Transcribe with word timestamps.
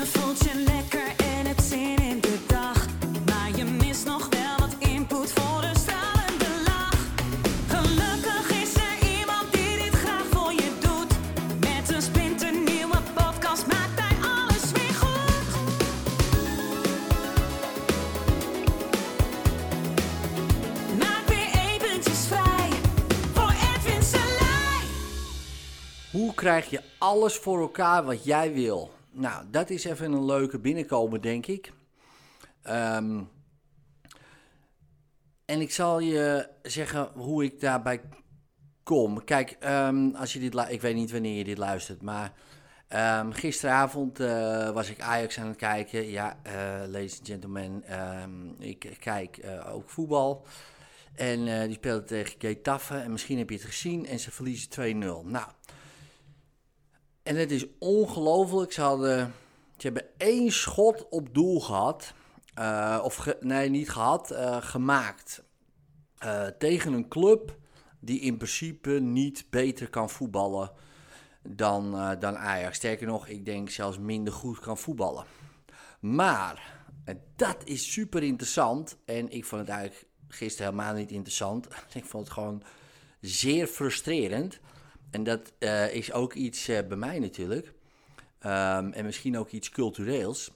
Je 0.00 0.06
voelt 0.06 0.38
je 0.38 0.54
lekker 0.54 1.06
en 1.16 1.46
hebt 1.46 1.62
zin 1.62 1.96
in 1.96 2.20
de 2.20 2.38
dag. 2.46 2.86
Maar 3.26 3.50
je 3.56 3.64
mist 3.64 4.06
nog 4.06 4.28
wel 4.28 4.58
wat 4.58 4.88
input 4.88 5.32
voor 5.32 5.62
een 5.62 5.76
stralende 5.76 6.50
lach. 6.64 6.98
Gelukkig 7.68 8.62
is 8.62 8.74
er 8.74 9.18
iemand 9.18 9.52
die 9.52 9.76
dit 9.76 9.94
graag 9.94 10.24
voor 10.30 10.52
je 10.52 10.70
doet. 10.80 11.12
Met 11.60 11.94
een 11.94 12.02
splinternieuwe 12.02 12.96
podcast 13.14 13.66
maakt 13.66 14.00
hij 14.00 14.16
alles 14.22 14.72
weer 14.72 14.94
goed. 14.94 15.46
Maak 20.98 21.26
weer 21.26 21.50
eventjes 21.72 22.26
vrij 22.26 22.70
voor 23.32 23.52
Edwin 23.74 24.02
Selij. 24.02 24.82
Hoe 26.10 26.34
krijg 26.34 26.70
je 26.70 26.80
alles 26.98 27.36
voor 27.36 27.60
elkaar 27.60 28.04
wat 28.04 28.24
jij 28.24 28.52
wil? 28.52 28.98
Nou, 29.12 29.44
dat 29.50 29.70
is 29.70 29.84
even 29.84 30.12
een 30.12 30.24
leuke 30.24 30.58
binnenkomen, 30.58 31.20
denk 31.20 31.46
ik. 31.46 31.72
Ehm, 32.62 33.22
en 35.44 35.60
ik 35.60 35.70
zal 35.70 35.98
je 35.98 36.48
zeggen 36.62 37.10
hoe 37.14 37.44
ik 37.44 37.60
daarbij 37.60 38.00
kom. 38.82 39.24
Kijk, 39.24 39.56
ehm, 39.60 40.14
als 40.14 40.32
je 40.32 40.38
dit 40.38 40.54
ik 40.68 40.80
weet 40.80 40.94
niet 40.94 41.10
wanneer 41.10 41.36
je 41.36 41.44
dit 41.44 41.58
luistert, 41.58 42.02
maar 42.02 42.32
ehm, 42.88 43.30
gisteravond 43.30 44.20
eh, 44.20 44.70
was 44.70 44.90
ik 44.90 45.00
Ajax 45.00 45.38
aan 45.38 45.46
het 45.46 45.56
kijken. 45.56 46.06
Ja, 46.06 46.38
eh 46.42 46.52
ladies 46.86 47.18
and 47.18 47.26
gentlemen, 47.28 47.84
ik 48.58 48.96
kijk 49.00 49.36
eh, 49.36 49.74
ook 49.74 49.90
voetbal. 49.90 50.46
En 51.14 51.66
die 51.66 51.76
speelde 51.76 52.04
tegen 52.04 52.34
Getafe. 52.38 52.96
En 52.96 53.12
misschien 53.12 53.38
heb 53.38 53.50
je 53.50 53.56
het 53.56 53.64
gezien. 53.64 54.06
En 54.06 54.18
ze 54.18 54.30
verliezen 54.30 54.70
2-0. 54.70 55.24
Nou, 55.24 55.46
en 57.22 57.36
het 57.36 57.50
is 57.50 57.66
ongelooflijk. 57.78 58.72
Ze, 58.72 58.80
hadden, 58.80 59.34
ze 59.76 59.86
hebben 59.86 60.04
één 60.16 60.52
schot 60.52 61.08
op 61.08 61.34
doel 61.34 61.60
gehad. 61.60 62.14
Eh, 62.54 63.00
of 63.02 63.34
nee, 63.40 63.68
niet 63.68 63.90
gehad. 63.90 64.30
eh, 64.30 64.56
gemaakt. 64.60 65.42
Eh, 66.18 66.46
tegen 66.46 66.92
een 66.92 67.08
club 67.08 67.58
die 68.00 68.20
in 68.20 68.36
principe 68.36 68.90
niet 68.90 69.44
beter 69.50 69.90
kan 69.90 70.10
voetballen 70.10 70.70
dan, 71.42 71.90
dan 72.18 72.36
Ajax. 72.36 72.76
Sterker 72.76 73.06
nog, 73.06 73.26
ik 73.26 73.44
denk 73.44 73.70
zelfs 73.70 73.98
minder 73.98 74.32
goed 74.32 74.58
kan 74.58 74.78
voetballen. 74.78 75.24
Maar, 76.00 76.82
en 77.04 77.22
dat 77.36 77.56
is 77.64 77.92
super 77.92 78.22
interessant. 78.22 78.96
En 79.04 79.30
ik 79.30 79.44
vond 79.44 79.60
het 79.60 79.70
eigenlijk 79.70 80.06
gisteren 80.28 80.72
helemaal 80.72 80.94
niet 80.94 81.10
interessant. 81.10 81.68
ik 81.94 82.04
vond 82.04 82.24
het 82.24 82.32
gewoon 82.32 82.62
zeer 83.20 83.66
frustrerend. 83.66 84.60
En 85.10 85.24
dat 85.24 85.52
eh, 85.58 85.94
is 85.94 86.12
ook 86.12 86.34
iets 86.34 86.68
eh, 86.68 86.86
bij 86.86 86.96
mij 86.96 87.18
natuurlijk. 87.18 87.72
Ehm, 88.38 88.90
en 88.92 89.04
misschien 89.04 89.38
ook 89.38 89.50
iets 89.50 89.70
cultureels. 89.70 90.50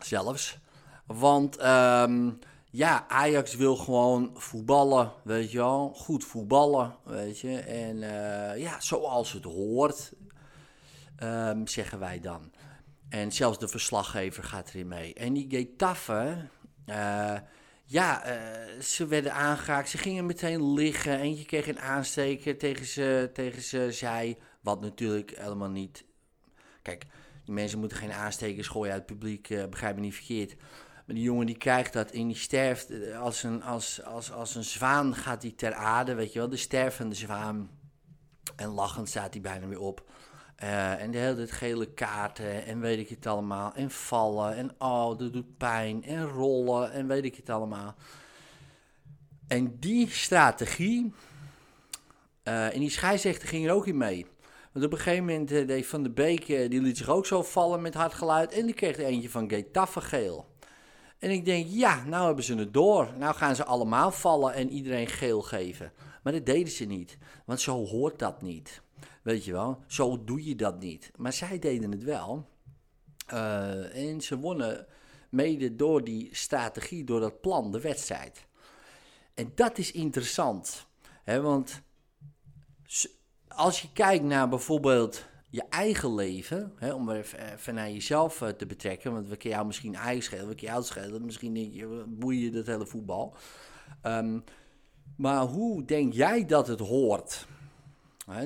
Zelfs. 0.00 0.58
Want 1.06 1.56
ehm, 1.56 2.30
ja, 2.70 3.08
Ajax 3.08 3.54
wil 3.54 3.76
gewoon 3.76 4.30
voetballen, 4.34 5.12
weet 5.24 5.50
je 5.50 5.58
wel. 5.58 5.92
Goed 5.94 6.24
voetballen, 6.24 6.96
weet 7.04 7.38
je. 7.38 7.58
En 7.58 8.02
eh, 8.02 8.60
ja, 8.60 8.80
zoals 8.80 9.32
het 9.32 9.44
hoort, 9.44 10.12
ehm, 11.16 11.66
zeggen 11.66 11.98
wij 11.98 12.20
dan. 12.20 12.52
En 13.08 13.32
zelfs 13.32 13.58
de 13.58 13.68
verslaggever 13.68 14.44
gaat 14.44 14.68
erin 14.68 14.88
mee. 14.88 15.14
En 15.14 15.32
die 15.32 15.46
Getafe, 15.50 16.48
ja, 17.90 18.22
eh, 18.24 18.80
ze 18.80 19.06
werden 19.06 19.34
aangeraakt. 19.34 19.88
Ze 19.88 19.98
gingen 19.98 20.26
meteen 20.26 20.72
liggen. 20.72 21.20
Eentje 21.20 21.44
kreeg 21.44 21.68
een 21.68 21.80
aansteker 21.80 22.58
tegen 22.58 22.86
ze, 22.86 23.30
tegen 23.32 23.62
ze 23.62 23.88
zij. 23.92 24.38
Wat 24.60 24.80
natuurlijk 24.80 25.32
helemaal 25.36 25.70
niet... 25.70 26.04
Kijk, 26.82 27.06
die 27.44 27.54
mensen 27.54 27.78
moeten 27.78 27.98
geen 27.98 28.12
aanstekers 28.12 28.68
gooien 28.68 28.92
uit 28.92 29.08
het 29.08 29.18
publiek. 29.18 29.50
eh, 29.50 29.66
begrijp 29.66 29.94
me 29.94 30.00
niet 30.00 30.14
verkeerd. 30.14 30.56
Maar 31.06 31.14
die 31.14 31.24
jongen 31.24 31.46
die 31.46 31.56
krijgt 31.56 31.92
dat 31.92 32.10
en 32.10 32.26
die 32.26 32.36
sterft 32.36 32.90
eh, 32.90 33.20
als 33.20 33.42
een, 33.42 33.62
als, 33.62 34.02
als, 34.02 34.32
als 34.32 34.54
een 34.54 34.64
zwaan 34.64 35.14
gaat 35.14 35.42
hij 35.42 35.52
ter 35.52 35.74
aarde, 35.74 36.14
weet 36.14 36.32
je 36.32 36.38
wel. 36.38 36.48
De 36.48 36.56
stervende 36.56 37.14
zwaan. 37.14 37.70
En 38.56 38.68
lachend 38.68 39.08
staat 39.08 39.32
hij 39.32 39.42
bijna 39.42 39.66
weer 39.66 39.80
op. 39.80 40.10
Eh, 40.58 41.02
en 41.02 41.10
de 41.10 41.18
hele 41.18 41.36
tijd 41.36 41.52
gele 41.52 41.86
kaarten 41.86 42.64
en 42.64 42.80
weet 42.80 42.98
ik 42.98 43.08
het 43.08 43.26
allemaal. 43.26 43.72
En 43.74 43.90
vallen 43.90 44.56
en 44.56 44.74
oh, 44.78 45.18
dat 45.18 45.32
doet 45.32 45.56
pijn. 45.56 46.04
En 46.04 46.28
rollen 46.28 46.92
en 46.92 47.06
weet 47.06 47.24
ik 47.24 47.36
het 47.36 47.50
allemaal. 47.50 47.94
En 49.48 49.78
die 49.78 50.10
strategie, 50.10 51.12
eh, 52.42 52.74
en 52.74 52.80
die 52.80 52.90
scheidsrechter 52.90 53.48
ging 53.48 53.66
er 53.66 53.72
ook 53.72 53.86
in 53.86 53.96
mee. 53.96 54.26
Want 54.72 54.84
op 54.84 54.92
een 54.92 54.98
gegeven 54.98 55.24
moment 55.24 55.52
eh, 55.52 55.66
deed 55.66 55.86
Van 55.86 56.02
de 56.02 56.10
Beek, 56.10 56.46
die 56.46 56.80
liet 56.80 56.98
zich 56.98 57.08
ook 57.08 57.26
zo 57.26 57.42
vallen 57.42 57.82
met 57.82 57.94
hard 57.94 58.14
geluid. 58.14 58.52
En 58.52 58.66
die 58.66 58.74
kreeg 58.74 58.96
er 58.96 59.04
eentje 59.04 59.30
van 59.30 59.48
Getafe 59.48 60.00
geel. 60.00 60.46
En 61.18 61.30
ik 61.30 61.44
denk, 61.44 61.66
ja, 61.68 62.04
nou 62.04 62.26
hebben 62.26 62.44
ze 62.44 62.54
het 62.54 62.74
door. 62.74 63.08
Nou 63.18 63.34
gaan 63.34 63.56
ze 63.56 63.64
allemaal 63.64 64.10
vallen 64.10 64.54
en 64.54 64.70
iedereen 64.70 65.06
geel 65.06 65.42
geven. 65.42 65.92
Maar 66.22 66.32
dat 66.32 66.46
deden 66.46 66.72
ze 66.72 66.84
niet, 66.84 67.18
want 67.44 67.60
zo 67.60 67.84
hoort 67.84 68.18
dat 68.18 68.42
niet. 68.42 68.82
Weet 69.28 69.44
je 69.44 69.52
wel, 69.52 69.78
zo 69.86 70.24
doe 70.24 70.44
je 70.44 70.54
dat 70.56 70.80
niet. 70.80 71.10
Maar 71.16 71.32
zij 71.32 71.58
deden 71.58 71.90
het 71.90 72.02
wel. 72.02 72.48
Eh, 73.26 74.08
en 74.10 74.20
ze 74.20 74.38
wonnen 74.38 74.86
mede 75.28 75.76
door 75.76 76.04
die 76.04 76.28
strategie, 76.32 77.04
door 77.04 77.20
dat 77.20 77.40
plan, 77.40 77.72
de 77.72 77.80
wedstrijd. 77.80 78.46
En 79.34 79.52
dat 79.54 79.78
is 79.78 79.92
interessant. 79.92 80.86
Hè, 81.24 81.40
want 81.40 81.82
als 83.48 83.80
je 83.82 83.92
kijkt 83.92 84.24
naar 84.24 84.48
bijvoorbeeld 84.48 85.26
je 85.50 85.64
eigen 85.70 86.14
leven, 86.14 86.72
hè, 86.76 86.92
om 86.92 87.10
even, 87.10 87.74
naar 87.74 87.90
jezelf 87.90 88.42
eh, 88.42 88.48
te 88.48 88.66
betrekken, 88.66 89.12
want 89.12 89.28
we 89.28 89.36
kunnen 89.36 89.56
jou 89.58 89.66
misschien 89.66 89.94
eigen 89.94 90.22
schelen, 90.22 90.48
we 90.48 90.54
kunnen 90.54 90.74
jou 90.74 90.84
schelen, 90.84 91.24
misschien 91.24 91.54
denk 91.54 91.74
je, 91.74 92.04
boeien 92.06 92.40
je 92.40 92.50
dat 92.50 92.66
hele 92.66 92.86
voetbal. 92.86 93.36
Ehm, 94.02 94.40
maar 95.16 95.42
hoe 95.42 95.84
denk 95.84 96.12
jij 96.12 96.46
dat 96.46 96.66
het 96.66 96.80
hoort? 96.80 97.46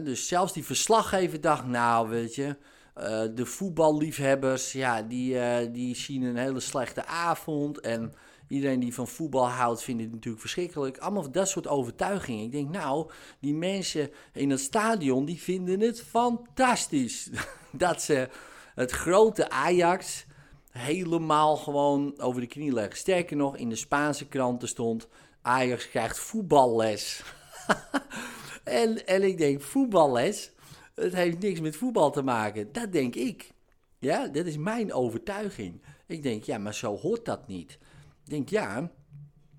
Dus 0.02 0.28
zelfs 0.28 0.52
die 0.52 0.64
verslaggever 0.64 1.40
dacht, 1.40 1.66
nou 1.66 2.08
weet 2.08 2.34
je, 2.34 2.56
eh, 2.94 3.22
de 3.34 3.46
voetballiefhebbers, 3.46 4.72
ja, 4.72 5.02
die, 5.02 5.38
eh, 5.38 5.72
die 5.72 5.96
zien 5.96 6.22
een 6.22 6.36
hele 6.36 6.60
slechte 6.60 7.06
avond. 7.06 7.80
En 7.80 8.14
iedereen 8.48 8.80
die 8.80 8.94
van 8.94 9.08
voetbal 9.08 9.48
houdt, 9.48 9.82
vindt 9.82 10.02
het 10.02 10.12
natuurlijk 10.12 10.40
verschrikkelijk. 10.40 10.98
Allemaal 10.98 11.30
dat 11.30 11.48
soort 11.48 11.68
overtuigingen. 11.68 12.44
Ik 12.44 12.52
denk, 12.52 12.70
nou, 12.70 13.10
die 13.40 13.54
mensen 13.54 14.10
in 14.32 14.50
het 14.50 14.60
stadion, 14.60 15.24
die 15.24 15.40
vinden 15.40 15.80
het 15.80 16.02
fantastisch. 16.02 17.30
dat 17.72 18.02
ze 18.02 18.28
het 18.74 18.90
grote 18.90 19.50
Ajax 19.50 20.24
helemaal 20.70 21.56
gewoon 21.56 22.20
over 22.20 22.40
de 22.40 22.46
knie 22.46 22.72
leggen. 22.72 22.96
Sterker 22.96 23.36
nog, 23.36 23.56
in 23.56 23.68
de 23.68 23.76
Spaanse 23.76 24.28
kranten 24.28 24.68
stond, 24.68 25.08
Ajax 25.42 25.88
krijgt 25.88 26.18
voetballes. 26.18 27.22
En, 28.64 29.06
en 29.06 29.22
ik 29.22 29.38
denk, 29.38 29.60
voetballes, 29.60 30.52
het 30.94 31.12
heeft 31.14 31.38
niks 31.38 31.60
met 31.60 31.76
voetbal 31.76 32.10
te 32.10 32.22
maken. 32.22 32.72
Dat 32.72 32.92
denk 32.92 33.14
ik. 33.14 33.50
Ja, 33.98 34.26
dat 34.28 34.46
is 34.46 34.56
mijn 34.56 34.92
overtuiging. 34.92 35.82
Ik 36.06 36.22
denk, 36.22 36.44
ja, 36.44 36.58
maar 36.58 36.74
zo 36.74 36.96
hoort 36.96 37.24
dat 37.24 37.48
niet. 37.48 37.78
Ik 38.24 38.30
denk, 38.30 38.48
ja, 38.48 38.90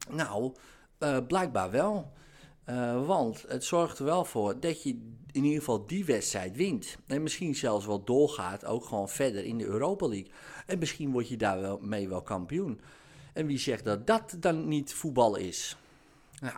nou, 0.09 0.53
eh, 0.97 1.18
blijkbaar 1.28 1.72
wel. 1.72 2.12
Eh, 2.64 3.06
want 3.06 3.46
het 3.47 3.64
zorgt 3.64 4.00
er 4.00 4.06
wel 4.06 4.25
voor 4.25 4.59
dat 4.59 4.84
je 4.84 4.90
in 5.31 5.44
ieder 5.44 5.59
geval 5.59 5.88
die 5.88 6.06
wedstrijd 6.06 6.56
wint. 6.56 6.97
En 7.08 7.24
misschien 7.24 7.56
zelfs 7.56 7.85
wel 7.85 8.03
doorgaat, 8.03 8.66
ook 8.66 8.85
gewoon 8.85 9.09
verder 9.09 9.46
in 9.46 9.58
de 9.58 9.66
Europa 9.66 10.08
League. 10.08 10.31
En 10.66 10.80
misschien 10.80 11.12
word 11.12 11.30
je 11.30 11.38
daar 11.38 11.62
wel 11.62 11.80
mee 11.81 12.09
wel 12.09 12.22
kampioen. 12.22 12.81
En 13.34 13.46
wie 13.46 13.58
zegt 13.58 13.84
dat 13.84 14.08
dat 14.08 14.35
dan 14.40 14.68
niet 14.68 14.94
voetbal 14.94 15.35
is? 15.35 15.78
Nou, 16.40 16.58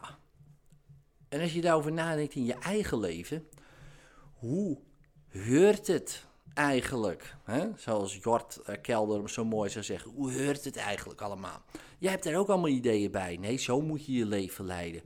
en 1.36 1.42
als 1.42 1.54
je 1.54 1.62
daarover 1.62 1.92
nadenkt 1.92 2.36
in 2.36 2.46
je 2.46 2.54
eigen 2.54 3.00
leven, 3.00 3.48
hoe 4.34 4.78
heurt 5.28 5.88
het 5.88 6.26
eigenlijk? 6.54 7.36
Hè? 7.44 7.68
Zoals 7.78 8.20
Jort 8.24 8.62
eh, 8.66 8.76
Kelder 8.82 9.30
zo 9.30 9.46
mooi 9.46 9.70
zou 9.70 9.86
zeggen, 9.86 10.12
hoe 10.12 10.32
heurt 10.32 10.64
het 10.64 10.76
eigenlijk 10.76 11.22
allemaal? 11.22 11.62
Jij 11.98 12.12
hebt 12.12 12.26
er 12.26 12.38
ook 12.38 12.48
allemaal 12.48 12.68
ideeën 12.68 13.12
bij. 13.12 13.38
Nee, 13.38 13.58
zo 13.58 13.82
moet 13.82 14.06
je 14.06 14.12
je 14.12 14.26
leven 14.26 14.66
leiden. 14.66 15.02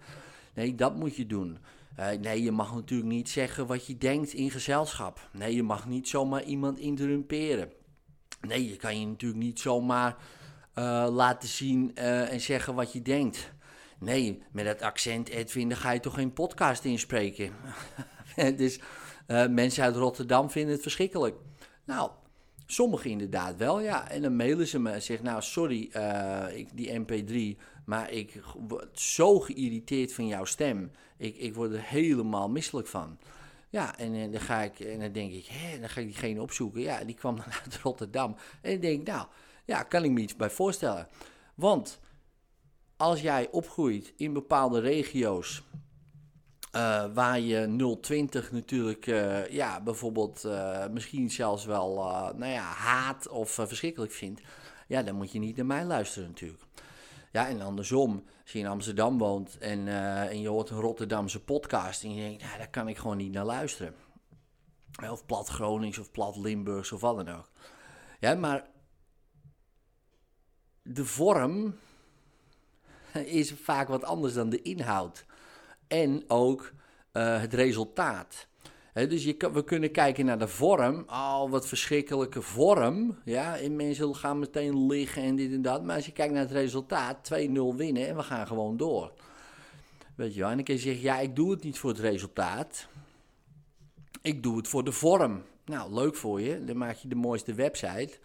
Nee, 0.54 0.76
dat 0.76 0.96
moet 0.96 1.16
je 1.16 1.26
doen. 1.26 1.58
Eh, 1.96 2.10
nee, 2.12 2.44
je 2.44 2.52
mag 2.52 2.76
natuurlijk 2.76 3.10
niet 3.10 3.30
zeggen 3.30 3.68
wat 3.68 3.86
je 3.86 3.98
denkt 3.98 4.34
in 4.34 4.52
gezelschap. 4.52 5.30
Nee, 5.34 5.56
je 5.56 5.64
mag 5.64 5.88
niet 5.88 6.08
zomaar 6.08 6.44
iemand 6.44 6.80
interrumperen. 6.80 7.72
Nee, 8.42 8.70
je 8.70 8.76
kan 8.76 9.00
je 9.00 9.06
natuurlijk 9.06 9.42
niet 9.42 9.60
zomaar 9.60 10.18
eh, 10.74 11.08
laten 11.12 11.50
zien 11.50 11.96
en 11.96 12.42
zeggen 12.42 12.76
wat 12.76 12.94
je 12.94 13.02
denkt. 13.02 13.52
Nee, 14.00 14.44
met 14.52 14.66
dat 14.66 14.82
accent, 14.82 15.30
Edwin, 15.30 15.70
dan 15.70 15.78
ga 15.78 15.92
je 15.92 16.00
toch 16.00 16.14
geen 16.14 16.34
podcast 16.34 16.84
inspreken. 16.84 17.54
dus 18.56 18.80
eh, 19.28 19.48
mensen 19.48 19.84
uit 19.84 19.96
Rotterdam 19.96 20.50
vinden 20.50 20.74
het 20.74 20.82
verschrikkelijk. 20.82 21.36
Nou, 21.86 22.12
sommigen 22.66 23.10
inderdaad 23.10 23.58
wel, 23.58 23.80
ja. 23.80 24.10
En 24.10 24.22
dan 24.22 24.36
mailen 24.36 24.68
ze 24.68 24.80
me 24.80 24.92
en 24.92 25.02
zeggen, 25.02 25.26
nou, 25.26 25.42
sorry, 25.42 25.90
eh, 25.92 26.58
ik, 26.58 26.70
die 26.74 27.00
mp3, 27.00 27.62
maar 27.86 28.12
ik 28.12 28.42
word 28.68 29.00
zo 29.00 29.40
geïrriteerd 29.40 30.14
van 30.14 30.28
jouw 30.28 30.46
stem. 30.46 30.92
Ik, 31.18 31.38
ik 31.38 31.56
word 31.56 31.74
er 31.74 31.84
helemaal 31.84 32.50
misselijk 32.50 32.88
van. 32.88 33.18
Ja, 33.70 33.98
en, 33.98 34.14
eh, 34.14 34.32
dan 34.32 34.42
ga 34.42 34.62
ik, 34.62 34.80
en 34.80 35.00
dan 35.00 35.12
denk 35.12 35.32
ik, 35.32 35.46
hè, 35.46 35.80
dan 35.80 35.90
ga 35.90 36.02
ik 36.02 36.08
diegene 36.08 36.42
opzoeken. 36.42 36.82
Ja, 36.82 37.04
die 37.04 37.16
kwam 37.16 37.36
dan 37.36 37.46
uit 37.64 37.78
Rotterdam. 37.78 38.36
En 38.62 38.72
ik 38.72 38.82
denk, 38.82 39.08
nou, 39.08 39.28
ja, 39.66 39.84
kan 39.84 40.04
ik 40.04 40.12
me 40.12 40.20
iets 40.20 40.36
bij 40.36 40.50
voorstellen. 40.50 41.08
Want 41.56 42.00
als 43.00 43.22
jij 43.22 43.48
opgroeit 43.52 44.14
in 44.18 44.34
bepaalde 44.34 44.80
regio's 44.80 45.64
eh, 46.72 47.06
waar 47.14 47.40
je 47.40 47.98
020 48.02 48.52
natuurlijk, 48.52 49.08
eh, 49.08 49.48
ja, 49.48 49.82
bijvoorbeeld 49.82 50.44
eh, 50.44 50.88
misschien 50.88 51.32
zelfs 51.32 51.66
wel, 51.66 51.96
nou 52.36 52.46
ja, 52.52 52.62
haat 52.62 53.28
of 53.28 53.52
verschrikkelijk 53.52 54.12
vindt, 54.12 54.42
ja, 54.88 55.04
dan 55.04 55.16
moet 55.16 55.32
je 55.32 55.40
niet 55.40 55.56
naar 55.56 55.66
mij 55.66 55.86
luisteren 55.86 56.28
natuurlijk. 56.28 56.64
Ja, 57.32 57.48
en 57.48 57.62
andersom, 57.62 58.24
als 58.42 58.52
je 58.52 58.60
in 58.60 58.68
Amsterdam 58.68 59.18
woont 59.18 59.58
en, 59.58 59.88
en 60.28 60.42
je 60.42 60.48
hoort 60.48 60.70
een 60.70 60.80
Rotterdamse 60.80 61.44
podcast 61.44 62.04
en 62.04 62.16
je 62.16 62.22
denkt, 62.22 62.44
nou, 62.44 62.58
daar 62.58 62.70
kan 62.70 62.88
ik 62.88 62.98
gewoon 62.98 63.18
niet 63.18 63.32
naar 63.32 63.46
luisteren. 63.46 63.96
Of 65.12 65.26
plat 65.26 65.48
Gronings 65.48 65.98
of 65.98 66.12
plat 66.12 66.38
Limburgs 66.38 66.92
of 66.92 67.02
wat 67.02 67.26
dan 67.26 67.36
ook. 67.36 67.50
Ja, 68.20 68.36
maar 68.36 68.66
de 70.82 71.06
vorm 71.06 71.76
is 73.40 73.54
vaak 73.64 73.88
wat 73.88 74.04
anders 74.04 74.34
dan 74.34 74.50
de 74.50 74.62
inhoud. 74.62 75.26
En 75.88 76.24
ook 76.28 76.74
uh, 77.14 77.42
het 77.42 77.54
resultaat. 77.54 78.48
dus 78.94 79.24
je 79.24 79.50
we 79.54 79.64
kunnen 79.64 79.92
kijken 79.92 80.26
naar 80.26 80.40
de 80.40 80.48
vorm. 80.48 81.04
Oh, 81.08 81.50
wat 81.50 81.68
verschrikkelijke 81.68 82.42
vorm. 82.42 83.18
Ja, 83.26 83.58
en 83.58 83.76
mensen 83.76 84.16
gaan 84.16 84.40
meteen 84.40 84.88
liggen 84.88 85.24
en 85.24 85.36
dit 85.36 85.52
en 85.52 85.62
dat. 85.62 85.84
Maar 85.84 85.96
als 85.96 86.06
je 86.06 86.12
kijkt 86.12 86.34
naar 86.34 86.42
het 86.42 86.52
resultaat, 86.52 87.32
2-0 87.34 87.36
winnen 87.76 88.08
en 88.08 88.16
we 88.16 88.24
gaan 88.24 88.48
gewoon 88.48 88.78
door. 88.78 89.12
Weet 90.16 90.34
je 90.34 90.40
wel, 90.40 90.50
en 90.50 90.56
dan 90.56 90.66
kun 90.66 90.74
je 90.74 90.80
zeggen, 90.80 91.02
ja, 91.02 91.20
ik 91.20 91.36
doe 91.36 91.52
het 91.52 91.64
niet 91.64 91.80
voor 91.80 91.90
het 91.90 92.00
resultaat. 92.00 92.88
Ik 94.22 94.44
doe 94.44 94.58
het 94.58 94.68
voor 94.68 94.84
de 94.84 94.92
vorm. 94.92 95.44
Nou, 95.66 95.94
leuk 95.94 96.16
voor 96.16 96.42
je. 96.42 96.64
Dan 96.64 96.78
maak 96.78 96.96
je 96.96 97.08
de 97.08 97.16
mooiste 97.16 97.54
website. 97.54 98.20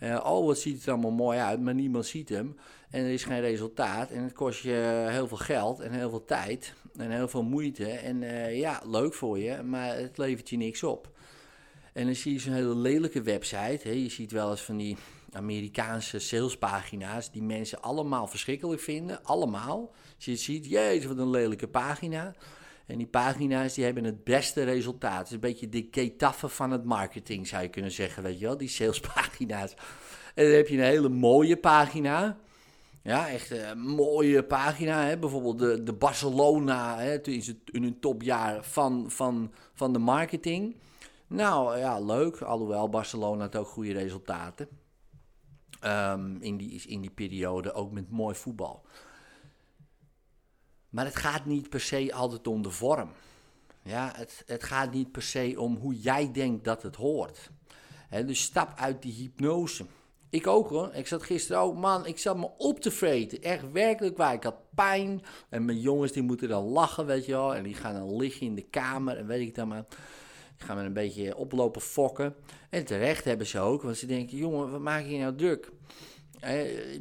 Uh, 0.00 0.20
oh, 0.24 0.46
wat 0.46 0.58
ziet 0.58 0.78
het 0.78 0.88
allemaal 0.88 1.10
mooi 1.10 1.38
uit, 1.38 1.60
maar 1.60 1.74
niemand 1.74 2.06
ziet 2.06 2.28
hem. 2.28 2.56
En 2.90 3.04
er 3.04 3.12
is 3.12 3.24
geen 3.24 3.40
resultaat. 3.40 4.10
En 4.10 4.22
het 4.22 4.32
kost 4.32 4.62
je 4.62 5.06
heel 5.08 5.28
veel 5.28 5.36
geld 5.36 5.80
en 5.80 5.92
heel 5.92 6.10
veel 6.10 6.24
tijd 6.24 6.74
en 6.96 7.10
heel 7.10 7.28
veel 7.28 7.42
moeite. 7.42 7.88
En 7.90 8.22
uh, 8.22 8.58
ja, 8.58 8.82
leuk 8.86 9.14
voor 9.14 9.38
je, 9.38 9.62
maar 9.62 9.96
het 9.96 10.18
levert 10.18 10.48
je 10.48 10.56
niks 10.56 10.82
op. 10.82 11.10
En 11.92 12.04
dan 12.04 12.14
zie 12.14 12.32
je 12.32 12.38
zo'n 12.38 12.52
hele 12.52 12.76
lelijke 12.76 13.22
website. 13.22 13.88
Hè. 13.88 13.90
Je 13.90 14.10
ziet 14.10 14.32
wel 14.32 14.50
eens 14.50 14.62
van 14.62 14.76
die 14.76 14.96
Amerikaanse 15.32 16.18
salespagina's 16.18 17.30
die 17.30 17.42
mensen 17.42 17.82
allemaal 17.82 18.26
verschrikkelijk 18.26 18.80
vinden. 18.80 19.24
Allemaal. 19.24 19.94
Als 20.16 20.24
je 20.24 20.36
ziet, 20.36 20.66
jezus, 20.66 21.06
wat 21.06 21.18
een 21.18 21.30
lelijke 21.30 21.68
pagina. 21.68 22.34
En 22.86 22.98
die 22.98 23.06
pagina's 23.06 23.74
die 23.74 23.84
hebben 23.84 24.04
het 24.04 24.24
beste 24.24 24.62
resultaat. 24.62 25.18
Het 25.18 25.26
is 25.26 25.32
een 25.32 25.40
beetje 25.40 25.68
de 25.68 25.82
ketaffe 25.82 26.48
van 26.48 26.70
het 26.70 26.84
marketing, 26.84 27.46
zou 27.46 27.62
je 27.62 27.68
kunnen 27.68 27.90
zeggen, 27.90 28.22
weet 28.22 28.38
je 28.38 28.46
wel, 28.46 28.56
die 28.56 28.68
salespagina's. 28.68 29.74
En 30.34 30.44
dan 30.44 30.54
heb 30.54 30.68
je 30.68 30.76
een 30.76 30.82
hele 30.82 31.08
mooie 31.08 31.56
pagina. 31.56 32.38
Ja, 33.02 33.28
echt 33.28 33.50
een 33.50 33.78
mooie 33.78 34.44
pagina. 34.44 35.04
Hè? 35.04 35.18
Bijvoorbeeld 35.18 35.58
de, 35.58 35.82
de 35.82 35.92
Barcelona, 35.92 36.98
hè? 36.98 37.18
toen 37.18 37.34
is 37.34 37.46
het 37.46 37.56
in 37.64 37.82
hun 37.82 38.00
topjaar 38.00 38.64
van, 38.64 39.10
van, 39.10 39.52
van 39.74 39.92
de 39.92 39.98
marketing. 39.98 40.76
Nou 41.26 41.78
ja, 41.78 42.00
leuk. 42.00 42.40
Alhoewel 42.40 42.88
Barcelona 42.88 43.42
had 43.42 43.56
ook 43.56 43.66
goede 43.66 43.92
resultaten. 43.92 44.68
Um, 45.84 46.36
in, 46.40 46.56
die, 46.56 46.82
in 46.86 47.00
die 47.00 47.10
periode, 47.10 47.72
ook 47.72 47.92
met 47.92 48.10
mooi 48.10 48.34
voetbal. 48.34 48.84
Maar 50.92 51.04
het 51.04 51.16
gaat 51.16 51.44
niet 51.44 51.68
per 51.68 51.80
se 51.80 52.14
altijd 52.14 52.46
om 52.46 52.62
de 52.62 52.70
vorm. 52.70 53.10
Ja, 53.82 54.12
het, 54.16 54.42
het 54.46 54.62
gaat 54.62 54.92
niet 54.92 55.12
per 55.12 55.22
se 55.22 55.54
om 55.56 55.76
hoe 55.76 56.00
jij 56.00 56.32
denkt 56.32 56.64
dat 56.64 56.82
het 56.82 56.96
hoort. 56.96 57.50
dus 58.26 58.42
stap 58.42 58.72
uit 58.76 59.02
die 59.02 59.12
hypnose. 59.12 59.84
Ik 60.30 60.46
ook 60.46 60.68
hoor. 60.68 60.90
Ik 60.94 61.06
zat 61.06 61.22
gisteren 61.22 61.62
ook, 61.62 61.76
man, 61.76 62.06
ik 62.06 62.18
zat 62.18 62.36
me 62.36 62.48
op 62.58 62.80
te 62.80 62.90
vreten. 62.90 63.42
Echt 63.42 63.72
werkelijk 63.72 64.16
waar. 64.16 64.34
Ik 64.34 64.42
had 64.42 64.74
pijn. 64.74 65.22
En 65.48 65.64
mijn 65.64 65.80
jongens 65.80 66.12
die 66.12 66.22
moeten 66.22 66.48
dan 66.48 66.64
lachen, 66.64 67.06
weet 67.06 67.26
je 67.26 67.32
wel. 67.32 67.54
En 67.54 67.62
die 67.62 67.74
gaan 67.74 67.94
dan 67.94 68.16
liggen 68.16 68.46
in 68.46 68.54
de 68.54 68.66
kamer 68.70 69.16
en 69.16 69.26
weet 69.26 69.40
ik 69.48 69.54
dan 69.54 69.68
maar. 69.68 69.84
Die 70.56 70.66
gaan 70.66 70.76
me 70.76 70.82
een 70.82 70.92
beetje 70.92 71.36
oplopen 71.36 71.80
fokken. 71.80 72.34
En 72.70 72.84
terecht 72.84 73.24
hebben 73.24 73.46
ze 73.46 73.58
ook, 73.58 73.82
want 73.82 73.96
ze 73.96 74.06
denken, 74.06 74.36
jongen, 74.36 74.70
wat 74.70 74.80
maak 74.80 75.04
je 75.04 75.18
nou 75.18 75.34
druk? 75.34 75.70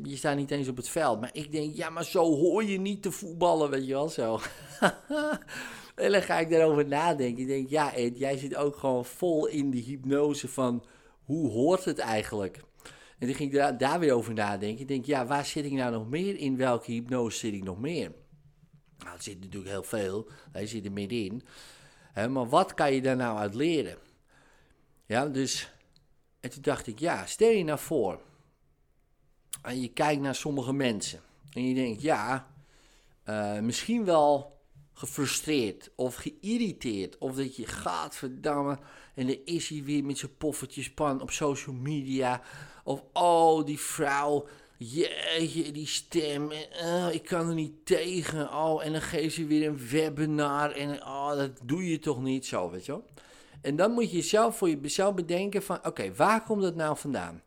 Je 0.04 0.16
staat 0.16 0.36
niet 0.36 0.52
eens 0.52 0.68
op 0.68 0.78
het 0.78 0.90
veld. 0.90 1.20
Maar 1.20 1.30
ik 1.34 1.52
denk, 1.52 1.76
ja, 1.76 1.90
maar 1.90 2.06
zo 2.06 2.36
hoor 2.36 2.64
je 2.64 2.80
niet 2.80 3.02
te 3.02 3.12
voetballen, 3.12 3.70
weet 3.70 3.86
je 3.86 3.94
wel, 3.94 4.10
zo. 4.10 4.40
en 5.96 6.12
dan 6.12 6.22
ga 6.22 6.40
ik 6.40 6.50
daarover 6.50 6.88
nadenken. 6.88 7.42
Ik 7.42 7.48
denk, 7.48 7.70
ja 7.70 7.98
jij 8.14 8.38
zit 8.38 8.56
ook 8.56 8.76
gewoon 8.76 9.06
vol 9.06 9.48
in 9.48 9.70
die 9.70 9.84
hypnose 9.84 10.48
van... 10.48 10.86
hoe 11.24 11.52
hoort 11.52 11.86
het 11.86 12.00
eigenlijk? 12.00 12.64
En 13.20 13.28
toen 13.28 13.36
ging 13.36 13.52
ik 13.52 13.58
daar, 13.58 13.78
daar 13.78 14.00
weer 14.00 14.14
over 14.14 14.34
nadenken. 14.34 14.82
Ik 14.82 14.88
denk, 14.88 15.06
ja, 15.06 15.26
waar 15.26 15.46
zit 15.46 15.66
ik 15.66 15.72
nou 15.72 15.92
nog 15.92 16.10
meer? 16.10 16.38
In 16.38 16.58
welke 16.58 16.92
hypnose 16.92 17.38
zit 17.38 17.54
ik 17.54 17.64
nog 17.64 17.80
meer? 17.80 18.12
Nou, 18.98 19.18
zit 19.20 19.40
natuurlijk 19.40 19.72
heel 19.72 19.84
veel. 19.84 20.30
Hij 20.52 20.68
zit 20.68 20.86
er 20.86 20.92
middenin. 20.92 21.44
Hè, 22.14 22.30
maar 22.30 22.50
wat 22.50 22.74
kan 22.74 22.94
je 22.94 23.02
daar 23.02 23.16
nou 23.16 23.38
uit 23.38 23.54
leren? 23.54 23.98
Ja, 25.06 25.26
dus... 25.26 25.74
En 26.40 26.50
toen 26.50 26.62
dacht 26.62 26.88
ik, 26.88 27.00
ja, 27.00 27.26
stel 27.26 27.50
je 27.50 27.64
nou 27.64 27.80
voor 27.80 28.22
en 29.62 29.82
je 29.82 29.94
kijkt 29.94 30.22
naar 30.22 30.36
sommige 30.36 30.74
mensen 30.74 31.20
en 31.54 31.68
je 31.68 31.76
denkt, 31.76 32.02
ja, 32.02 32.48
uh, 33.26 33.60
misschien 33.60 34.06
wel 34.06 34.60
gefrustreerd 34.94 35.90
of 35.96 36.16
geïrriteerd. 36.16 37.18
Of 37.18 37.36
dat 37.36 37.56
je 37.56 37.66
gaat 37.66 38.16
verdammen 38.16 38.80
en 39.16 39.28
dan 39.28 39.38
is 39.46 39.70
hij 39.70 39.84
weer 39.84 40.04
met 40.04 40.18
zijn 40.18 40.38
poffertjespan 40.38 41.22
op 41.22 41.32
social 41.32 41.76
media. 41.76 42.42
Of 42.84 43.04
oh, 43.14 43.66
die 43.66 43.80
vrouw, 43.80 44.48
jeetje, 44.78 45.72
die 45.72 45.88
stem, 45.88 46.52
uh, 46.52 47.14
ik 47.14 47.24
kan 47.24 47.48
er 47.48 47.54
niet 47.54 47.86
tegen. 47.86 48.54
Oh, 48.54 48.86
en 48.86 48.92
dan 48.92 49.02
geeft 49.02 49.36
ze 49.36 49.46
weer 49.46 49.68
een 49.68 49.88
webinar 49.90 50.72
en 50.72 51.04
oh, 51.04 51.36
dat 51.36 51.52
doe 51.64 51.90
je 51.90 52.00
toch 52.00 52.22
niet 52.22 52.46
zo, 52.46 52.70
weet 52.70 52.86
je 52.86 52.92
wel. 52.92 53.06
En 53.62 53.76
dan 53.76 53.92
moet 53.92 54.12
je 54.12 54.22
zelf 54.22 54.58
voor 54.58 54.70
jezelf 54.70 55.16
bedenken 55.16 55.64
van, 55.64 55.86
oké, 55.86 56.14
waar 56.14 56.44
komt 56.44 56.62
dat 56.62 56.76
nou 56.76 56.98
vandaan? 56.98 57.42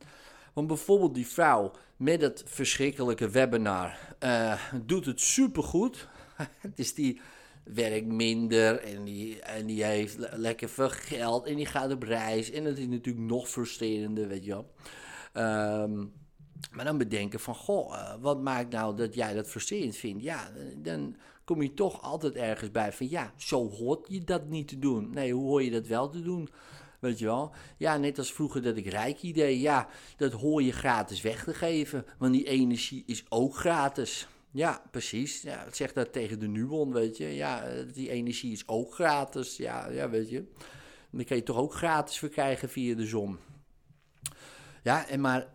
Want 0.54 0.66
bijvoorbeeld 0.66 1.14
die 1.14 1.26
vrouw 1.26 1.72
met 1.96 2.20
het 2.20 2.42
verschrikkelijke 2.46 3.28
webinar 3.28 3.98
uh, 4.24 4.60
doet 4.84 5.06
het 5.06 5.20
supergoed. 5.20 6.08
dus 6.76 6.94
die 6.94 7.20
werkt 7.64 8.06
minder 8.06 8.80
en 8.80 9.04
die, 9.04 9.40
en 9.40 9.66
die 9.66 9.84
heeft 9.84 10.16
lekker 10.36 10.68
veel 10.68 10.90
geld 10.90 11.46
en 11.46 11.56
die 11.56 11.66
gaat 11.66 11.92
op 11.92 12.02
reis. 12.02 12.50
En 12.50 12.64
dat 12.64 12.76
is 12.76 12.86
natuurlijk 12.86 13.26
nog 13.26 13.48
frustrerender, 13.48 14.28
weet 14.28 14.44
je 14.44 14.50
wel. 14.50 14.72
Um, 15.82 16.12
maar 16.70 16.84
dan 16.84 16.98
bedenken 16.98 17.40
van, 17.40 17.54
goh, 17.54 17.92
uh, 17.92 18.14
wat 18.20 18.40
maakt 18.40 18.72
nou 18.72 18.96
dat 18.96 19.14
jij 19.14 19.34
dat 19.34 19.48
frustrerend 19.48 19.96
vindt? 19.96 20.22
Ja, 20.22 20.50
dan 20.76 21.16
kom 21.44 21.62
je 21.62 21.74
toch 21.74 22.02
altijd 22.02 22.34
ergens 22.34 22.70
bij 22.70 22.92
van, 22.92 23.08
ja, 23.08 23.32
zo 23.36 23.70
hoort 23.70 24.06
je 24.08 24.24
dat 24.24 24.48
niet 24.48 24.68
te 24.68 24.78
doen. 24.78 25.10
Nee, 25.10 25.32
hoe 25.32 25.44
hoor 25.44 25.62
je 25.62 25.70
dat 25.70 25.86
wel 25.86 26.08
te 26.08 26.22
doen? 26.22 26.48
Weet 27.04 27.18
je 27.18 27.24
wel? 27.24 27.52
Ja, 27.76 27.96
net 27.96 28.18
als 28.18 28.32
vroeger 28.32 28.62
dat 28.62 28.76
ik 28.76 28.86
rijk 28.86 29.22
idee. 29.22 29.60
Ja, 29.60 29.88
dat 30.16 30.32
hoor 30.32 30.62
je 30.62 30.72
gratis 30.72 31.20
weg 31.20 31.44
te 31.44 31.54
geven. 31.54 32.04
Want 32.18 32.32
die 32.32 32.46
energie 32.46 33.02
is 33.06 33.24
ook 33.28 33.56
gratis. 33.56 34.28
Ja, 34.50 34.82
precies. 34.90 35.42
Ja, 35.42 35.66
zeg 35.72 35.92
dat 35.92 36.12
tegen 36.12 36.38
de 36.38 36.46
Nuon, 36.46 36.92
weet 36.92 37.16
je. 37.16 37.26
Ja, 37.26 37.64
die 37.94 38.10
energie 38.10 38.52
is 38.52 38.68
ook 38.68 38.94
gratis. 38.94 39.56
Ja, 39.56 39.88
ja 39.88 40.10
weet 40.10 40.30
je. 40.30 40.44
Dan 41.10 41.24
kan 41.24 41.36
je 41.36 41.42
toch 41.42 41.56
ook 41.56 41.74
gratis 41.74 42.18
verkrijgen 42.18 42.68
via 42.68 42.94
de 42.94 43.06
zon. 43.06 43.38
Ja, 44.82 45.08
en 45.08 45.20
maar... 45.20 45.52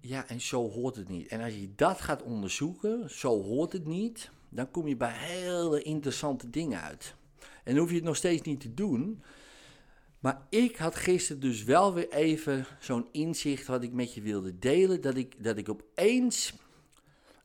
Ja, 0.00 0.28
en 0.28 0.40
zo 0.40 0.70
hoort 0.70 0.96
het 0.96 1.08
niet. 1.08 1.28
En 1.28 1.40
als 1.40 1.54
je 1.54 1.72
dat 1.76 2.00
gaat 2.00 2.22
onderzoeken, 2.22 3.10
zo 3.10 3.42
hoort 3.42 3.72
het 3.72 3.86
niet... 3.86 4.30
dan 4.48 4.70
kom 4.70 4.88
je 4.88 4.96
bij 4.96 5.14
hele 5.14 5.82
interessante 5.82 6.50
dingen 6.50 6.80
uit. 6.80 7.14
En 7.64 7.76
hoef 7.76 7.88
je 7.88 7.94
het 7.94 8.04
nog 8.04 8.16
steeds 8.16 8.42
niet 8.42 8.60
te 8.60 8.74
doen... 8.74 9.22
Maar 10.22 10.46
ik 10.48 10.76
had 10.76 10.94
gisteren 10.94 11.40
dus 11.40 11.64
wel 11.64 11.94
weer 11.94 12.10
even 12.10 12.66
zo'n 12.80 13.06
inzicht 13.12 13.66
wat 13.66 13.82
ik 13.82 13.92
met 13.92 14.14
je 14.14 14.20
wilde 14.20 14.58
delen. 14.58 15.00
Dat 15.00 15.16
ik, 15.16 15.44
dat 15.44 15.56
ik 15.56 15.68
opeens, 15.68 16.54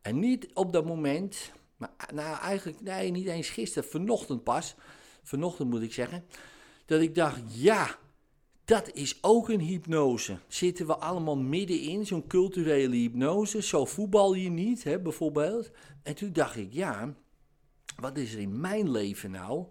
en 0.02 0.20
niet 0.20 0.48
op 0.54 0.74
dat 0.74 0.86
moment, 0.86 1.52
maar 1.78 1.92
nou 2.14 2.40
eigenlijk, 2.40 2.82
nee, 2.82 3.12
niet 3.12 3.28
eens 3.28 3.50
gisteren, 3.50 3.90
vanochtend 3.90 4.44
pas. 4.44 4.76
Vanochtend 5.24 5.70
moet 5.70 5.82
ik 5.82 5.94
zeggen. 5.94 6.24
Dat 6.86 7.02
ik 7.02 7.16
dacht, 7.16 7.42
ja, 7.48 7.98
dat 8.66 8.94
is 8.94 9.18
ook 9.22 9.50
een 9.50 9.62
hypnose. 9.62 10.38
Zitten 10.48 10.88
we 10.88 10.98
allemaal 10.98 11.38
middenin, 11.38 12.06
zo'n 12.06 12.28
culturele 12.28 12.96
hypnose. 12.96 13.62
Zo 13.62 13.86
voetbal 13.86 14.34
je 14.34 14.50
niet, 14.50 14.84
hè, 14.84 15.00
bijvoorbeeld. 15.00 15.72
En 16.04 16.16
toen 16.16 16.34
dacht 16.34 16.56
ik, 16.56 16.74
ja, 16.74 17.14
wat 17.96 18.18
is 18.18 18.34
er 18.34 18.40
in 18.40 18.60
mijn 18.60 18.92
leven 18.92 19.32
nou 19.32 19.66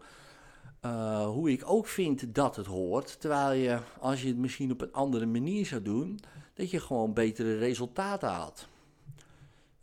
uh, 0.85 1.27
hoe 1.27 1.51
ik 1.51 1.63
ook 1.71 1.87
vind 1.87 2.35
dat 2.35 2.57
het 2.57 2.67
hoort. 2.67 3.21
Terwijl 3.21 3.53
je, 3.61 3.79
als 3.99 4.23
je 4.23 4.29
het 4.29 4.37
misschien 4.37 4.73
op 4.73 4.81
een 4.81 4.93
andere 4.93 5.27
manier 5.27 5.67
zou 5.67 5.83
doen, 5.83 6.21
dat 6.55 6.71
je 6.71 6.81
gewoon 6.81 7.15
betere 7.15 7.59
resultaten 7.59 8.29
haalt. 8.29 8.69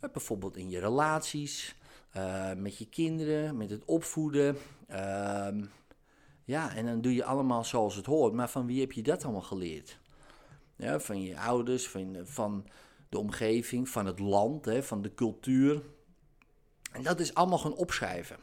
Uh, 0.00 0.10
bijvoorbeeld 0.10 0.56
in 0.56 0.70
je 0.70 0.78
relaties, 0.78 1.76
uh, 2.16 2.52
met 2.52 2.78
je 2.78 2.86
kinderen, 2.88 3.56
met 3.56 3.70
het 3.70 3.84
opvoeden. 3.84 4.56
Ehm, 4.86 5.64
Ja, 6.46 6.74
en 6.74 6.86
dan 6.86 7.00
doe 7.00 7.14
je 7.14 7.24
allemaal 7.24 7.64
zoals 7.64 7.96
het 7.96 8.06
hoort. 8.06 8.32
Maar 8.32 8.50
van 8.50 8.66
wie 8.66 8.80
heb 8.80 8.92
je 8.92 9.02
dat 9.02 9.24
allemaal 9.24 9.42
geleerd? 9.42 9.98
Ja, 10.76 11.00
van 11.00 11.22
je 11.22 11.38
ouders, 11.38 11.88
van, 11.88 12.16
van 12.22 12.66
de 13.08 13.18
omgeving, 13.18 13.88
van 13.88 14.06
het 14.06 14.18
land, 14.18 14.64
hè, 14.64 14.82
van 14.82 15.02
de 15.02 15.14
cultuur. 15.14 15.82
En 16.92 17.02
dat 17.02 17.20
is 17.20 17.34
allemaal 17.34 17.58
gaan 17.58 17.74
opschrijven. 17.74 18.36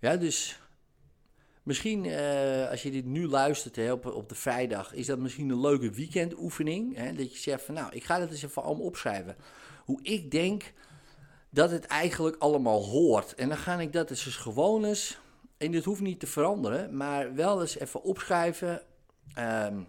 Ja, 0.00 0.16
dus 0.16 0.60
misschien 1.64 2.04
eh, 2.04 2.70
als 2.70 2.82
je 2.82 2.90
dit 2.90 3.04
nu 3.04 3.28
luistert 3.28 3.76
hè, 3.76 3.92
op, 3.92 4.06
op 4.06 4.28
de 4.28 4.34
vrijdag, 4.34 4.92
is 4.92 5.06
dat 5.06 5.18
misschien 5.18 5.48
een 5.48 5.60
leuke 5.60 5.90
weekendoefening. 5.90 6.96
Hè, 6.96 7.12
dat 7.12 7.32
je 7.32 7.38
zegt 7.38 7.64
van 7.64 7.74
nou, 7.74 7.92
ik 7.92 8.04
ga 8.04 8.18
dat 8.18 8.30
eens 8.30 8.42
even 8.42 8.62
allemaal 8.62 8.86
opschrijven. 8.86 9.36
Hoe 9.84 10.02
ik 10.02 10.30
denk 10.30 10.72
dat 11.50 11.70
het 11.70 11.86
eigenlijk 11.86 12.36
allemaal 12.36 12.84
hoort. 12.84 13.34
En 13.34 13.48
dan 13.48 13.58
ga 13.58 13.80
ik 13.80 13.92
dat 13.92 14.10
eens 14.10 14.24
gewoon 14.24 14.84
eens, 14.84 15.18
en 15.56 15.70
dit 15.70 15.84
hoeft 15.84 16.00
niet 16.00 16.20
te 16.20 16.26
veranderen, 16.26 16.96
maar 16.96 17.34
wel 17.34 17.60
eens 17.60 17.78
even 17.78 18.02
opschrijven. 18.02 18.82
Ehm, 19.34 19.80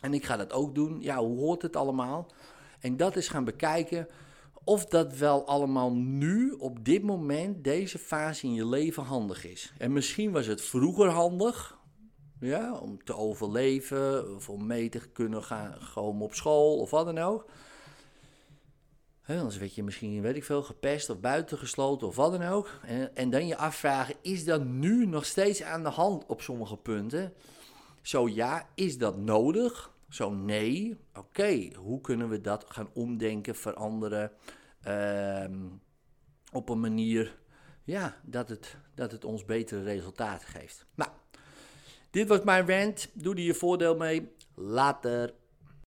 en 0.00 0.14
ik 0.14 0.24
ga 0.24 0.36
dat 0.36 0.52
ook 0.52 0.74
doen. 0.74 1.00
Ja, 1.00 1.16
hoe 1.16 1.38
hoort 1.38 1.62
het 1.62 1.76
allemaal? 1.76 2.32
En 2.80 2.96
dat 2.96 3.16
is 3.16 3.28
gaan 3.28 3.44
bekijken 3.44 4.08
of 4.66 4.86
dat 4.86 5.16
wel 5.16 5.46
allemaal 5.46 5.92
nu, 5.92 6.50
op 6.50 6.84
dit 6.84 7.02
moment, 7.02 7.64
deze 7.64 7.98
fase 7.98 8.46
in 8.46 8.54
je 8.54 8.66
leven 8.66 9.02
handig 9.02 9.44
is. 9.44 9.72
En 9.78 9.92
misschien 9.92 10.32
was 10.32 10.46
het 10.46 10.60
vroeger 10.60 11.08
handig, 11.08 11.78
ja, 12.40 12.74
om 12.74 13.04
te 13.04 13.16
overleven, 13.16 14.34
of 14.34 14.48
om 14.48 14.66
mee 14.66 14.88
te 14.88 15.08
kunnen 15.08 15.42
gaan, 15.42 15.74
gewoon 15.80 16.20
op 16.22 16.34
school 16.34 16.76
of 16.78 16.90
wat 16.90 17.06
dan 17.06 17.18
ook. 17.18 17.46
He, 19.22 19.38
anders 19.38 19.58
werd 19.58 19.74
je 19.74 19.82
misschien, 19.82 20.20
weet 20.20 20.36
ik 20.36 20.44
veel, 20.44 20.62
gepest 20.62 21.10
of 21.10 21.20
buitengesloten 21.20 22.06
of 22.06 22.16
wat 22.16 22.32
dan 22.32 22.42
ook. 22.42 22.70
En, 22.82 23.16
en 23.16 23.30
dan 23.30 23.46
je 23.46 23.56
afvragen, 23.56 24.14
is 24.22 24.44
dat 24.44 24.64
nu 24.64 25.06
nog 25.06 25.24
steeds 25.24 25.62
aan 25.62 25.82
de 25.82 25.88
hand 25.88 26.26
op 26.26 26.42
sommige 26.42 26.76
punten? 26.76 27.32
Zo 28.02 28.28
ja, 28.28 28.68
is 28.74 28.98
dat 28.98 29.16
nodig? 29.16 29.94
Zo 30.16 30.30
nee, 30.30 30.96
oké, 31.14 31.70
hoe 31.78 32.00
kunnen 32.00 32.28
we 32.28 32.40
dat 32.40 32.64
gaan 32.68 32.88
omdenken, 32.92 33.54
veranderen 33.54 34.32
ehm, 34.82 35.64
op 36.52 36.68
een 36.68 36.80
manier 36.80 37.38
ja, 37.84 38.20
dat, 38.22 38.48
het, 38.48 38.76
dat 38.94 39.12
het 39.12 39.24
ons 39.24 39.44
betere 39.44 39.82
resultaten 39.82 40.48
geeft. 40.48 40.86
Nou, 40.94 41.10
dit 42.10 42.28
was 42.28 42.42
mijn 42.42 42.68
rant. 42.68 43.08
Doe 43.12 43.34
er 43.34 43.40
je 43.40 43.54
voordeel 43.54 43.96
mee. 43.96 44.32
Later. 44.54 45.34